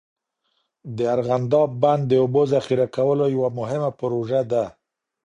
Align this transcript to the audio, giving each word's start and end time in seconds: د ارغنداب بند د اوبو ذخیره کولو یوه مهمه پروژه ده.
د 0.95 0.97
ارغنداب 1.15 1.69
بند 1.83 2.01
د 2.07 2.13
اوبو 2.23 2.41
ذخیره 2.53 2.87
کولو 2.95 3.25
یوه 3.35 3.49
مهمه 3.59 3.89
پروژه 3.99 4.41
ده. 4.51 4.65